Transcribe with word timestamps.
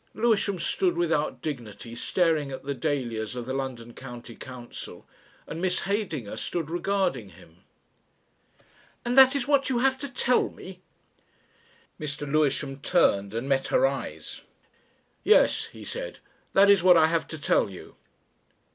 Lewisham 0.15 0.57
stood 0.57 0.97
without 0.97 1.43
dignity 1.43 1.93
staring 1.93 2.51
at 2.51 2.63
the 2.63 2.73
dahlias 2.73 3.35
of 3.35 3.45
the 3.45 3.53
London 3.53 3.93
County 3.93 4.33
Council, 4.35 5.05
and 5.45 5.61
Miss 5.61 5.81
Heydinger 5.81 6.37
stood 6.37 6.71
regarding 6.71 7.29
him. 7.29 7.57
"And 9.05 9.15
that 9.15 9.35
is 9.35 9.47
what 9.47 9.69
you 9.69 9.77
have 9.77 9.99
to 9.99 10.09
tell 10.09 10.49
me?" 10.49 10.81
Mr. 11.99 12.27
Lewisham 12.27 12.79
tamed 12.79 13.35
and 13.35 13.47
met 13.47 13.67
her 13.67 13.85
eyes. 13.85 14.41
"Yes!" 15.23 15.65
he 15.65 15.85
said. 15.85 16.17
"That 16.53 16.67
is 16.67 16.81
what 16.81 16.97
I 16.97 17.05
have 17.05 17.27
to 17.27 17.37
tell 17.39 17.69
you." 17.69 17.95